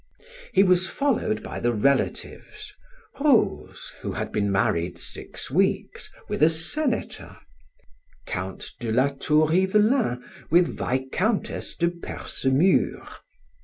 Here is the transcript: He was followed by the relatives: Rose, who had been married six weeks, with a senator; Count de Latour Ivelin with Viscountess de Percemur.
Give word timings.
He 0.51 0.63
was 0.63 0.89
followed 0.89 1.43
by 1.43 1.59
the 1.59 1.71
relatives: 1.71 2.73
Rose, 3.19 3.93
who 4.01 4.13
had 4.13 4.31
been 4.31 4.51
married 4.51 4.97
six 4.97 5.51
weeks, 5.51 6.09
with 6.27 6.41
a 6.41 6.49
senator; 6.49 7.37
Count 8.25 8.71
de 8.79 8.91
Latour 8.91 9.51
Ivelin 9.53 10.23
with 10.49 10.75
Viscountess 10.79 11.75
de 11.75 11.91
Percemur. 11.91 13.07